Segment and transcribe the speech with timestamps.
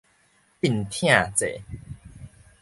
[0.61, 1.61] 鎮痛劑